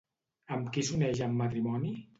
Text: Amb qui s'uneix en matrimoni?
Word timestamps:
Amb 0.55 0.71
qui 0.77 0.85
s'uneix 0.89 1.23
en 1.29 1.39
matrimoni? 1.47 1.99